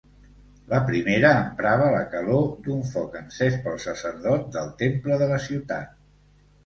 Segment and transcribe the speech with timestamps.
[0.69, 5.93] La primera emprava la calor d'un foc encès pel sacerdot del temple de la ciutat.